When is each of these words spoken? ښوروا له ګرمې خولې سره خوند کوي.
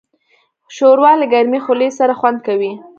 ښوروا 0.75 1.11
له 1.21 1.25
ګرمې 1.33 1.59
خولې 1.65 1.89
سره 1.99 2.13
خوند 2.19 2.39
کوي. 2.47 2.71